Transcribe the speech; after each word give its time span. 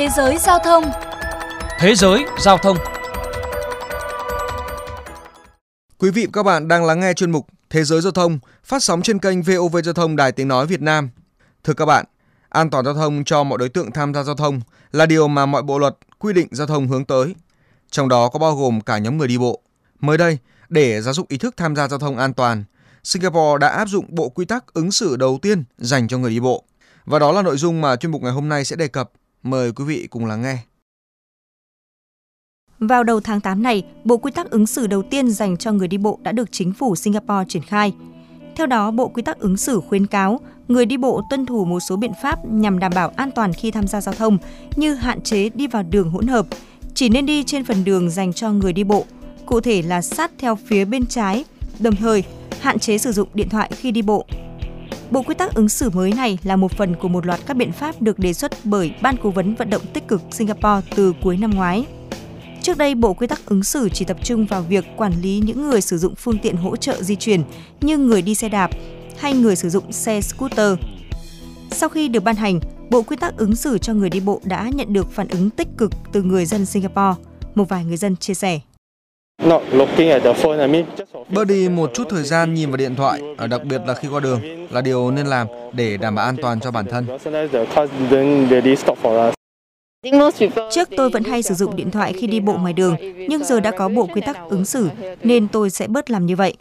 Thế 0.00 0.08
giới 0.16 0.38
giao 0.38 0.58
thông 0.58 0.84
Thế 1.78 1.94
giới 1.94 2.24
giao 2.38 2.58
thông 2.58 2.76
Quý 5.98 6.10
vị 6.10 6.26
và 6.26 6.30
các 6.32 6.42
bạn 6.42 6.68
đang 6.68 6.84
lắng 6.84 7.00
nghe 7.00 7.12
chuyên 7.12 7.30
mục 7.30 7.46
Thế 7.70 7.84
giới 7.84 8.00
giao 8.00 8.12
thông 8.12 8.38
phát 8.64 8.82
sóng 8.82 9.02
trên 9.02 9.18
kênh 9.18 9.42
VOV 9.42 9.76
Giao 9.84 9.94
thông 9.94 10.16
Đài 10.16 10.32
Tiếng 10.32 10.48
Nói 10.48 10.66
Việt 10.66 10.80
Nam. 10.80 11.10
Thưa 11.64 11.72
các 11.72 11.86
bạn, 11.86 12.04
an 12.48 12.70
toàn 12.70 12.84
giao 12.84 12.94
thông 12.94 13.24
cho 13.24 13.44
mọi 13.44 13.58
đối 13.58 13.68
tượng 13.68 13.92
tham 13.92 14.14
gia 14.14 14.22
giao 14.22 14.34
thông 14.34 14.60
là 14.92 15.06
điều 15.06 15.28
mà 15.28 15.46
mọi 15.46 15.62
bộ 15.62 15.78
luật 15.78 15.96
quy 16.18 16.32
định 16.32 16.48
giao 16.50 16.66
thông 16.66 16.88
hướng 16.88 17.04
tới. 17.04 17.34
Trong 17.90 18.08
đó 18.08 18.28
có 18.28 18.38
bao 18.38 18.56
gồm 18.56 18.80
cả 18.80 18.98
nhóm 18.98 19.18
người 19.18 19.28
đi 19.28 19.38
bộ. 19.38 19.62
Mới 20.00 20.18
đây, 20.18 20.38
để 20.68 21.00
giáo 21.00 21.14
dục 21.14 21.28
ý 21.28 21.38
thức 21.38 21.54
tham 21.56 21.76
gia 21.76 21.88
giao 21.88 21.98
thông 21.98 22.18
an 22.18 22.34
toàn, 22.34 22.64
Singapore 23.04 23.58
đã 23.60 23.68
áp 23.68 23.88
dụng 23.88 24.04
bộ 24.08 24.28
quy 24.28 24.44
tắc 24.44 24.74
ứng 24.74 24.92
xử 24.92 25.16
đầu 25.16 25.38
tiên 25.42 25.64
dành 25.78 26.08
cho 26.08 26.18
người 26.18 26.30
đi 26.30 26.40
bộ. 26.40 26.64
Và 27.04 27.18
đó 27.18 27.32
là 27.32 27.42
nội 27.42 27.56
dung 27.56 27.80
mà 27.80 27.96
chuyên 27.96 28.12
mục 28.12 28.22
ngày 28.22 28.32
hôm 28.32 28.48
nay 28.48 28.64
sẽ 28.64 28.76
đề 28.76 28.88
cập. 28.88 29.10
Mời 29.42 29.72
quý 29.72 29.84
vị 29.84 30.06
cùng 30.10 30.26
lắng 30.26 30.42
nghe. 30.42 30.58
Vào 32.78 33.04
đầu 33.04 33.20
tháng 33.20 33.40
8 33.40 33.62
này, 33.62 33.84
bộ 34.04 34.16
quy 34.16 34.32
tắc 34.32 34.50
ứng 34.50 34.66
xử 34.66 34.86
đầu 34.86 35.02
tiên 35.02 35.30
dành 35.30 35.56
cho 35.56 35.72
người 35.72 35.88
đi 35.88 35.98
bộ 35.98 36.18
đã 36.22 36.32
được 36.32 36.52
chính 36.52 36.72
phủ 36.72 36.96
Singapore 36.96 37.44
triển 37.48 37.62
khai. 37.62 37.94
Theo 38.56 38.66
đó, 38.66 38.90
bộ 38.90 39.08
quy 39.08 39.22
tắc 39.22 39.38
ứng 39.38 39.56
xử 39.56 39.80
khuyến 39.88 40.06
cáo 40.06 40.40
người 40.68 40.86
đi 40.86 40.96
bộ 40.96 41.22
tuân 41.30 41.46
thủ 41.46 41.64
một 41.64 41.80
số 41.80 41.96
biện 41.96 42.12
pháp 42.22 42.38
nhằm 42.44 42.78
đảm 42.78 42.92
bảo 42.94 43.12
an 43.16 43.30
toàn 43.30 43.52
khi 43.52 43.70
tham 43.70 43.86
gia 43.86 44.00
giao 44.00 44.14
thông 44.14 44.38
như 44.76 44.94
hạn 44.94 45.20
chế 45.20 45.48
đi 45.48 45.66
vào 45.66 45.82
đường 45.82 46.10
hỗn 46.10 46.26
hợp, 46.26 46.46
chỉ 46.94 47.08
nên 47.08 47.26
đi 47.26 47.44
trên 47.44 47.64
phần 47.64 47.84
đường 47.84 48.10
dành 48.10 48.32
cho 48.32 48.52
người 48.52 48.72
đi 48.72 48.84
bộ, 48.84 49.04
cụ 49.46 49.60
thể 49.60 49.82
là 49.82 50.02
sát 50.02 50.30
theo 50.38 50.56
phía 50.66 50.84
bên 50.84 51.06
trái, 51.06 51.44
đồng 51.78 51.96
thời 51.96 52.24
hạn 52.60 52.78
chế 52.78 52.98
sử 52.98 53.12
dụng 53.12 53.28
điện 53.34 53.48
thoại 53.48 53.70
khi 53.76 53.90
đi 53.90 54.02
bộ. 54.02 54.26
Bộ 55.10 55.22
quy 55.22 55.34
tắc 55.34 55.54
ứng 55.54 55.68
xử 55.68 55.90
mới 55.90 56.12
này 56.12 56.38
là 56.42 56.56
một 56.56 56.72
phần 56.72 56.96
của 56.96 57.08
một 57.08 57.26
loạt 57.26 57.40
các 57.46 57.56
biện 57.56 57.72
pháp 57.72 58.02
được 58.02 58.18
đề 58.18 58.32
xuất 58.32 58.52
bởi 58.64 58.94
Ban 59.02 59.16
Cố 59.22 59.30
vấn 59.30 59.54
Vận 59.54 59.70
động 59.70 59.82
Tích 59.92 60.08
cực 60.08 60.22
Singapore 60.30 60.88
từ 60.96 61.12
cuối 61.22 61.36
năm 61.36 61.50
ngoái. 61.50 61.84
Trước 62.62 62.78
đây, 62.78 62.94
Bộ 62.94 63.14
Quy 63.14 63.26
tắc 63.26 63.46
ứng 63.46 63.64
xử 63.64 63.88
chỉ 63.88 64.04
tập 64.04 64.16
trung 64.22 64.46
vào 64.46 64.62
việc 64.62 64.84
quản 64.96 65.12
lý 65.22 65.42
những 65.44 65.62
người 65.62 65.80
sử 65.80 65.98
dụng 65.98 66.14
phương 66.14 66.38
tiện 66.38 66.56
hỗ 66.56 66.76
trợ 66.76 67.02
di 67.02 67.16
chuyển 67.16 67.42
như 67.80 67.98
người 67.98 68.22
đi 68.22 68.34
xe 68.34 68.48
đạp 68.48 68.70
hay 69.18 69.34
người 69.34 69.56
sử 69.56 69.70
dụng 69.70 69.92
xe 69.92 70.20
scooter. 70.20 70.78
Sau 71.70 71.88
khi 71.88 72.08
được 72.08 72.24
ban 72.24 72.36
hành, 72.36 72.60
Bộ 72.90 73.02
Quy 73.02 73.16
tắc 73.16 73.36
ứng 73.36 73.56
xử 73.56 73.78
cho 73.78 73.94
người 73.94 74.10
đi 74.10 74.20
bộ 74.20 74.40
đã 74.44 74.70
nhận 74.74 74.92
được 74.92 75.12
phản 75.12 75.28
ứng 75.28 75.50
tích 75.50 75.68
cực 75.78 75.92
từ 76.12 76.22
người 76.22 76.46
dân 76.46 76.66
Singapore. 76.66 77.22
Một 77.54 77.68
vài 77.68 77.84
người 77.84 77.96
dân 77.96 78.16
chia 78.16 78.34
sẻ. 78.34 78.60
Bớt 81.30 81.44
đi 81.44 81.68
một 81.68 81.90
chút 81.94 82.04
thời 82.10 82.22
gian 82.22 82.54
nhìn 82.54 82.70
vào 82.70 82.76
điện 82.76 82.94
thoại, 82.94 83.22
à, 83.36 83.46
đặc 83.46 83.64
biệt 83.64 83.80
là 83.86 83.94
khi 83.94 84.08
qua 84.08 84.20
đường, 84.20 84.40
là 84.70 84.80
điều 84.80 85.10
nên 85.10 85.26
làm 85.26 85.46
để 85.72 85.96
đảm 85.96 86.14
bảo 86.14 86.24
an 86.24 86.36
toàn 86.42 86.60
cho 86.60 86.70
bản 86.70 86.84
thân. 86.90 87.06
Trước 90.70 90.88
tôi 90.96 91.10
vẫn 91.10 91.24
hay 91.24 91.42
sử 91.42 91.54
dụng 91.54 91.76
điện 91.76 91.90
thoại 91.90 92.12
khi 92.12 92.26
đi 92.26 92.40
bộ 92.40 92.52
ngoài 92.58 92.72
đường, 92.72 92.96
nhưng 93.28 93.44
giờ 93.44 93.60
đã 93.60 93.70
có 93.70 93.88
bộ 93.88 94.08
quy 94.14 94.20
tắc 94.20 94.36
ứng 94.48 94.64
xử 94.64 94.88
nên 95.22 95.48
tôi 95.48 95.70
sẽ 95.70 95.86
bớt 95.86 96.10
làm 96.10 96.26
như 96.26 96.36
vậy. 96.36 96.54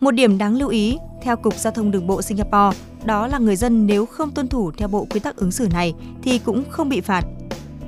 Một 0.00 0.10
điểm 0.10 0.38
đáng 0.38 0.56
lưu 0.56 0.68
ý, 0.68 0.98
theo 1.22 1.36
Cục 1.36 1.54
Giao 1.58 1.72
thông 1.72 1.90
Đường 1.90 2.06
bộ 2.06 2.22
Singapore, 2.22 2.78
đó 3.04 3.26
là 3.26 3.38
người 3.38 3.56
dân 3.56 3.86
nếu 3.86 4.06
không 4.06 4.30
tuân 4.30 4.48
thủ 4.48 4.70
theo 4.78 4.88
bộ 4.88 5.06
quy 5.10 5.20
tắc 5.20 5.36
ứng 5.36 5.52
xử 5.52 5.68
này 5.72 5.94
thì 6.22 6.38
cũng 6.38 6.62
không 6.70 6.88
bị 6.88 7.00
phạt. 7.00 7.22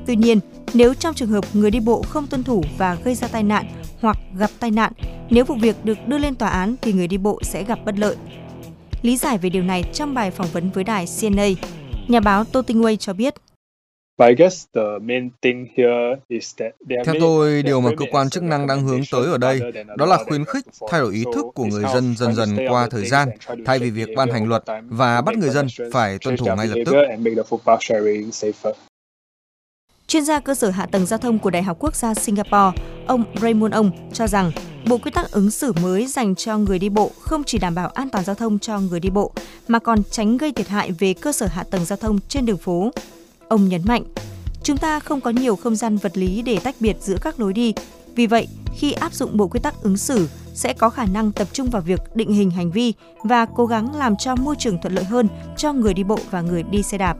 Tuy 0.07 0.17
nhiên, 0.17 0.41
nếu 0.75 0.95
trong 0.95 1.15
trường 1.15 1.29
hợp 1.29 1.45
người 1.53 1.71
đi 1.71 1.81
bộ 1.81 2.03
không 2.03 2.27
tuân 2.27 2.43
thủ 2.43 2.65
và 2.79 2.97
gây 3.05 3.15
ra 3.15 3.29
tai 3.29 3.43
nạn 3.43 3.67
hoặc 4.05 4.19
gặp 4.39 4.51
tai 4.61 4.71
nạn, 4.71 4.93
nếu 5.31 5.45
vụ 5.45 5.55
việc 5.55 5.77
được 5.85 5.99
đưa 6.07 6.19
lên 6.19 6.35
tòa 6.35 6.49
án 6.49 6.75
thì 6.83 6.93
người 6.93 7.09
đi 7.09 7.19
bộ 7.19 7.39
sẽ 7.43 7.65
gặp 7.65 7.79
bất 7.85 7.99
lợi. 7.99 8.17
Lý 9.03 9.17
giải 9.17 9.39
về 9.39 9.51
điều 9.51 9.63
này 9.63 9.85
trong 9.93 10.15
bài 10.15 10.31
phỏng 10.31 10.47
vấn 10.53 10.71
với 10.71 10.85
đài 10.85 11.07
CNA, 11.21 11.47
nhà 12.09 12.21
báo 12.21 12.45
Tô 12.45 12.63
Tinh 12.63 12.83
Wei 12.83 12.97
cho 12.97 13.13
biết. 13.13 13.35
Theo 17.05 17.15
tôi, 17.21 17.63
điều 17.63 17.81
mà 17.81 17.91
cơ 17.97 18.05
quan 18.11 18.31
chức 18.31 18.43
năng 18.43 18.67
đang 18.67 18.83
hướng 18.83 19.01
tới 19.13 19.27
ở 19.27 19.39
đây 19.39 19.61
đó 19.97 20.07
là 20.07 20.19
khuyến 20.29 20.45
khích 20.45 20.65
thay 20.91 21.01
đổi 21.01 21.15
ý 21.15 21.25
thức 21.35 21.47
của 21.55 21.65
người 21.65 21.85
dân 21.95 22.17
dần 22.17 22.35
dần 22.35 22.57
qua 22.69 22.89
thời 22.91 23.05
gian, 23.05 23.29
thay 23.67 23.79
vì 23.79 23.91
việc 23.91 24.09
ban 24.17 24.31
hành 24.31 24.49
luật 24.49 24.63
và 24.89 25.21
bắt 25.21 25.37
người 25.37 25.51
dân 25.51 25.67
phải 25.93 26.19
tuân 26.19 26.37
thủ 26.37 26.47
ngay 26.57 26.67
lập 26.67 26.77
tức. 26.87 26.95
Chuyên 30.15 30.25
gia 30.25 30.41
cơ 30.41 30.55
sở 30.55 30.71
hạ 30.71 30.87
tầng 30.87 31.07
giao 31.07 31.19
thông 31.19 31.39
của 31.39 31.51
Đại 31.51 31.63
học 31.63 31.77
Quốc 31.81 31.95
gia 31.95 32.15
Singapore, 32.15 32.83
ông 33.07 33.25
Raymond 33.41 33.75
Ong 33.75 33.91
cho 34.13 34.27
rằng 34.27 34.53
bộ 34.89 34.99
quy 34.99 35.11
tắc 35.11 35.31
ứng 35.31 35.51
xử 35.51 35.73
mới 35.83 36.07
dành 36.07 36.35
cho 36.35 36.59
người 36.59 36.79
đi 36.79 36.89
bộ 36.89 37.11
không 37.21 37.45
chỉ 37.45 37.59
đảm 37.59 37.75
bảo 37.75 37.89
an 37.89 38.09
toàn 38.11 38.25
giao 38.25 38.35
thông 38.35 38.59
cho 38.59 38.81
người 38.81 39.01
đi 39.01 39.11
bộ 39.11 39.33
mà 39.69 39.79
còn 39.79 40.03
tránh 40.11 40.37
gây 40.37 40.53
thiệt 40.53 40.69
hại 40.69 40.93
về 40.93 41.15
cơ 41.15 41.33
sở 41.33 41.47
hạ 41.47 41.65
tầng 41.71 41.85
giao 41.85 41.97
thông 41.97 42.19
trên 42.29 42.47
đường 42.47 42.57
phố. 42.57 42.91
Ông 43.49 43.69
nhấn 43.69 43.83
mạnh, 43.85 44.05
chúng 44.63 44.77
ta 44.77 45.01
không 45.01 45.21
có 45.21 45.31
nhiều 45.31 45.57
không 45.57 45.77
gian 45.77 45.97
vật 45.97 46.17
lý 46.17 46.43
để 46.43 46.59
tách 46.59 46.77
biệt 46.81 46.97
giữa 47.01 47.17
các 47.21 47.41
lối 47.41 47.53
đi. 47.53 47.75
Vì 48.15 48.27
vậy, 48.27 48.49
khi 48.77 48.93
áp 48.93 49.15
dụng 49.15 49.37
bộ 49.37 49.49
quy 49.49 49.61
tắc 49.61 49.83
ứng 49.83 49.97
xử 49.97 50.29
sẽ 50.55 50.73
có 50.73 50.91
khả 50.91 51.05
năng 51.05 51.33
tập 51.33 51.49
trung 51.53 51.71
vào 51.71 51.83
việc 51.83 52.01
định 52.15 52.33
hình 52.33 52.51
hành 52.51 52.71
vi 52.71 52.93
và 53.23 53.47
cố 53.47 53.67
gắng 53.67 53.97
làm 53.97 54.17
cho 54.17 54.37
môi 54.37 54.57
trường 54.59 54.79
thuận 54.83 54.95
lợi 54.95 55.05
hơn 55.05 55.29
cho 55.57 55.73
người 55.73 55.95
đi 55.95 56.05
bộ 56.05 56.19
và 56.31 56.41
người 56.41 56.63
đi 56.63 56.83
xe 56.83 56.99
đạp. 56.99 57.17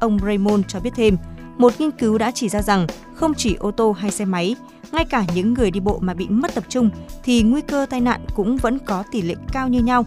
Ông 0.00 0.18
Raymond 0.24 0.64
cho 0.68 0.80
biết 0.80 0.90
thêm, 0.96 1.16
một 1.58 1.72
nghiên 1.78 1.90
cứu 1.90 2.18
đã 2.18 2.30
chỉ 2.30 2.48
ra 2.48 2.62
rằng 2.62 2.86
không 3.14 3.34
chỉ 3.34 3.54
ô 3.54 3.70
tô 3.70 3.92
hay 3.92 4.10
xe 4.10 4.24
máy, 4.24 4.56
ngay 4.92 5.04
cả 5.04 5.24
những 5.34 5.54
người 5.54 5.70
đi 5.70 5.80
bộ 5.80 5.98
mà 6.02 6.14
bị 6.14 6.28
mất 6.28 6.54
tập 6.54 6.64
trung 6.68 6.90
thì 7.24 7.42
nguy 7.42 7.60
cơ 7.60 7.86
tai 7.90 8.00
nạn 8.00 8.20
cũng 8.34 8.56
vẫn 8.56 8.78
có 8.78 9.04
tỷ 9.12 9.22
lệ 9.22 9.34
cao 9.52 9.68
như 9.68 9.80
nhau. 9.80 10.04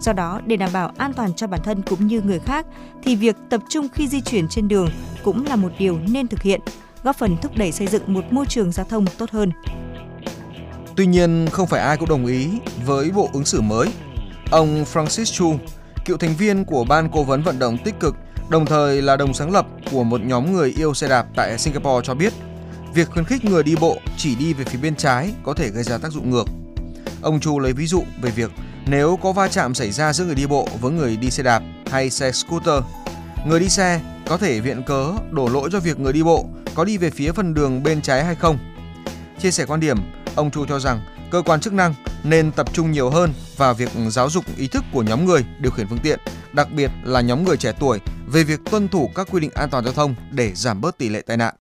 Do 0.00 0.12
đó, 0.12 0.40
để 0.46 0.56
đảm 0.56 0.70
bảo 0.72 0.92
an 0.96 1.12
toàn 1.12 1.34
cho 1.34 1.46
bản 1.46 1.60
thân 1.64 1.82
cũng 1.82 2.06
như 2.06 2.20
người 2.20 2.38
khác, 2.38 2.66
thì 3.02 3.16
việc 3.16 3.36
tập 3.50 3.60
trung 3.68 3.88
khi 3.94 4.08
di 4.08 4.20
chuyển 4.20 4.48
trên 4.48 4.68
đường 4.68 4.88
cũng 5.24 5.46
là 5.46 5.56
một 5.56 5.72
điều 5.78 5.98
nên 6.08 6.28
thực 6.28 6.42
hiện, 6.42 6.60
góp 7.02 7.16
phần 7.16 7.36
thúc 7.42 7.56
đẩy 7.56 7.72
xây 7.72 7.86
dựng 7.86 8.02
một 8.06 8.24
môi 8.30 8.46
trường 8.46 8.72
giao 8.72 8.86
thông 8.86 9.06
tốt 9.18 9.30
hơn. 9.30 9.50
Tuy 10.96 11.06
nhiên, 11.06 11.46
không 11.52 11.66
phải 11.66 11.80
ai 11.80 11.96
cũng 11.96 12.08
đồng 12.08 12.26
ý 12.26 12.48
với 12.86 13.10
bộ 13.10 13.30
ứng 13.32 13.44
xử 13.44 13.60
mới. 13.60 13.88
Ông 14.50 14.84
Francis 14.92 15.24
Chu, 15.24 15.54
cựu 16.04 16.16
thành 16.16 16.36
viên 16.36 16.64
của 16.64 16.84
Ban 16.84 17.08
Cố 17.12 17.24
vấn 17.24 17.42
Vận 17.42 17.58
động 17.58 17.78
Tích 17.78 17.94
cực, 18.00 18.16
đồng 18.48 18.66
thời 18.66 19.02
là 19.02 19.16
đồng 19.16 19.34
sáng 19.34 19.52
lập 19.52 19.66
của 19.90 20.04
một 20.04 20.20
nhóm 20.20 20.52
người 20.52 20.74
yêu 20.76 20.94
xe 20.94 21.08
đạp 21.08 21.26
tại 21.36 21.58
Singapore 21.58 22.06
cho 22.06 22.14
biết, 22.14 22.32
việc 22.94 23.10
khuyến 23.10 23.24
khích 23.24 23.44
người 23.44 23.62
đi 23.62 23.76
bộ 23.76 23.96
chỉ 24.16 24.34
đi 24.34 24.52
về 24.52 24.64
phía 24.64 24.78
bên 24.78 24.96
trái 24.96 25.34
có 25.42 25.54
thể 25.54 25.70
gây 25.70 25.82
ra 25.82 25.98
tác 25.98 26.12
dụng 26.12 26.30
ngược. 26.30 26.44
Ông 27.22 27.40
Chu 27.40 27.58
lấy 27.58 27.72
ví 27.72 27.86
dụ 27.86 28.02
về 28.22 28.30
việc 28.30 28.50
nếu 28.86 29.18
có 29.22 29.32
va 29.32 29.48
chạm 29.48 29.74
xảy 29.74 29.90
ra 29.90 30.12
giữa 30.12 30.24
người 30.24 30.34
đi 30.34 30.46
bộ 30.46 30.68
với 30.80 30.92
người 30.92 31.16
đi 31.16 31.30
xe 31.30 31.42
đạp 31.42 31.62
hay 31.90 32.10
xe 32.10 32.32
scooter, 32.32 32.82
người 33.46 33.60
đi 33.60 33.68
xe 33.68 34.00
có 34.28 34.36
thể 34.36 34.60
viện 34.60 34.82
cớ 34.82 35.12
đổ 35.30 35.48
lỗi 35.48 35.68
cho 35.72 35.80
việc 35.80 36.00
người 36.00 36.12
đi 36.12 36.22
bộ 36.22 36.46
có 36.74 36.84
đi 36.84 36.98
về 36.98 37.10
phía 37.10 37.32
phần 37.32 37.54
đường 37.54 37.82
bên 37.82 38.02
trái 38.02 38.24
hay 38.24 38.34
không. 38.34 38.58
Chia 39.38 39.50
sẻ 39.50 39.66
quan 39.66 39.80
điểm, 39.80 39.98
ông 40.34 40.50
Chu 40.50 40.66
cho 40.66 40.80
rằng 40.80 41.00
cơ 41.30 41.42
quan 41.42 41.60
chức 41.60 41.72
năng 41.72 41.94
nên 42.24 42.52
tập 42.52 42.72
trung 42.72 42.92
nhiều 42.92 43.10
hơn 43.10 43.32
vào 43.56 43.74
việc 43.74 43.88
giáo 44.08 44.30
dục 44.30 44.44
ý 44.56 44.68
thức 44.68 44.84
của 44.92 45.02
nhóm 45.02 45.24
người 45.24 45.44
điều 45.60 45.72
khiển 45.72 45.86
phương 45.88 45.98
tiện, 46.02 46.18
đặc 46.52 46.68
biệt 46.76 46.90
là 47.04 47.20
nhóm 47.20 47.44
người 47.44 47.56
trẻ 47.56 47.72
tuổi 47.80 48.00
về 48.26 48.44
việc 48.44 48.60
tuân 48.70 48.88
thủ 48.88 49.10
các 49.14 49.28
quy 49.30 49.40
định 49.40 49.50
an 49.54 49.70
toàn 49.70 49.84
giao 49.84 49.92
thông 49.92 50.14
để 50.30 50.52
giảm 50.54 50.80
bớt 50.80 50.98
tỷ 50.98 51.08
lệ 51.08 51.22
tai 51.26 51.36
nạn. 51.36 51.54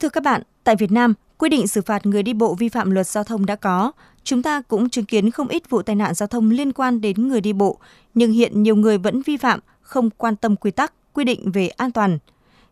Thưa 0.00 0.08
các 0.08 0.22
bạn, 0.22 0.42
tại 0.64 0.76
Việt 0.76 0.92
Nam, 0.92 1.14
quy 1.38 1.48
định 1.48 1.66
xử 1.66 1.82
phạt 1.82 2.06
người 2.06 2.22
đi 2.22 2.32
bộ 2.32 2.54
vi 2.54 2.68
phạm 2.68 2.90
luật 2.90 3.06
giao 3.06 3.24
thông 3.24 3.46
đã 3.46 3.56
có. 3.56 3.92
Chúng 4.24 4.42
ta 4.42 4.62
cũng 4.62 4.90
chứng 4.90 5.04
kiến 5.04 5.30
không 5.30 5.48
ít 5.48 5.70
vụ 5.70 5.82
tai 5.82 5.96
nạn 5.96 6.14
giao 6.14 6.26
thông 6.26 6.50
liên 6.50 6.72
quan 6.72 7.00
đến 7.00 7.28
người 7.28 7.40
đi 7.40 7.52
bộ, 7.52 7.78
nhưng 8.14 8.32
hiện 8.32 8.62
nhiều 8.62 8.76
người 8.76 8.98
vẫn 8.98 9.22
vi 9.22 9.36
phạm, 9.36 9.60
không 9.82 10.10
quan 10.10 10.36
tâm 10.36 10.56
quy 10.56 10.70
tắc, 10.70 10.92
quy 11.12 11.24
định 11.24 11.52
về 11.52 11.68
an 11.68 11.92
toàn. 11.92 12.18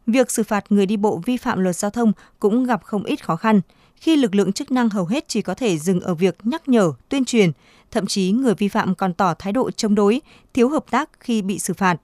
Việc 0.09 0.31
xử 0.31 0.43
phạt 0.43 0.65
người 0.73 0.87
đi 0.87 0.97
bộ 0.97 1.23
vi 1.25 1.37
phạm 1.37 1.61
luật 1.61 1.77
giao 1.77 1.91
thông 1.91 2.13
cũng 2.39 2.65
gặp 2.65 2.85
không 2.85 3.05
ít 3.05 3.25
khó 3.25 3.37
khăn, 3.37 3.61
khi 3.97 4.17
lực 4.17 4.35
lượng 4.35 4.53
chức 4.53 4.71
năng 4.71 4.89
hầu 4.89 5.07
hết 5.07 5.25
chỉ 5.29 5.43
có 5.43 5.55
thể 5.55 5.79
dừng 5.79 6.01
ở 6.01 6.15
việc 6.15 6.37
nhắc 6.43 6.69
nhở, 6.69 6.93
tuyên 7.09 7.25
truyền, 7.25 7.53
thậm 7.91 8.07
chí 8.07 8.33
người 8.33 8.55
vi 8.55 8.69
phạm 8.69 8.95
còn 8.95 9.15
tỏ 9.15 9.35
thái 9.35 9.53
độ 9.53 9.71
chống 9.71 9.95
đối, 9.95 10.21
thiếu 10.55 10.69
hợp 10.69 10.85
tác 10.91 11.11
khi 11.21 11.43
bị 11.43 11.59
xử 11.59 11.75
phạt. 11.75 11.97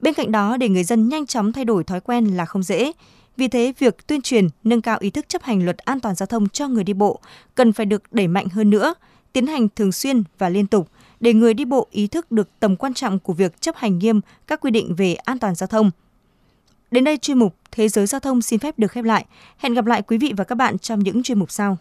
Bên 0.00 0.14
cạnh 0.14 0.32
đó, 0.32 0.56
để 0.56 0.68
người 0.68 0.84
dân 0.84 1.08
nhanh 1.08 1.26
chóng 1.26 1.52
thay 1.52 1.64
đổi 1.64 1.84
thói 1.84 2.00
quen 2.00 2.24
là 2.26 2.44
không 2.44 2.62
dễ, 2.62 2.92
vì 3.36 3.48
thế, 3.48 3.72
việc 3.78 4.06
tuyên 4.06 4.22
truyền, 4.22 4.48
nâng 4.64 4.82
cao 4.82 4.98
ý 5.00 5.10
thức 5.10 5.28
chấp 5.28 5.42
hành 5.42 5.64
luật 5.64 5.78
an 5.78 6.00
toàn 6.00 6.14
giao 6.14 6.26
thông 6.26 6.48
cho 6.48 6.68
người 6.68 6.84
đi 6.84 6.92
bộ 6.92 7.20
cần 7.54 7.72
phải 7.72 7.86
được 7.86 8.02
đẩy 8.12 8.28
mạnh 8.28 8.46
hơn 8.48 8.70
nữa, 8.70 8.94
tiến 9.32 9.46
hành 9.46 9.68
thường 9.76 9.92
xuyên 9.92 10.22
và 10.38 10.48
liên 10.48 10.66
tục 10.66 10.88
để 11.20 11.34
người 11.34 11.54
đi 11.54 11.64
bộ 11.64 11.88
ý 11.90 12.06
thức 12.06 12.32
được 12.32 12.48
tầm 12.60 12.76
quan 12.76 12.94
trọng 12.94 13.18
của 13.18 13.32
việc 13.32 13.60
chấp 13.60 13.76
hành 13.76 13.98
nghiêm 13.98 14.20
các 14.46 14.60
quy 14.60 14.70
định 14.70 14.94
về 14.94 15.14
an 15.14 15.38
toàn 15.38 15.54
giao 15.54 15.66
thông. 15.66 15.90
Đến 16.96 17.04
đây 17.04 17.16
chuyên 17.16 17.38
mục 17.38 17.56
Thế 17.70 17.88
giới 17.88 18.06
giao 18.06 18.20
thông 18.20 18.42
xin 18.42 18.58
phép 18.58 18.78
được 18.78 18.92
khép 18.92 19.04
lại. 19.04 19.24
Hẹn 19.58 19.74
gặp 19.74 19.86
lại 19.86 20.02
quý 20.02 20.18
vị 20.18 20.32
và 20.36 20.44
các 20.44 20.54
bạn 20.54 20.78
trong 20.78 21.00
những 21.00 21.22
chuyên 21.22 21.38
mục 21.38 21.50
sau. 21.50 21.78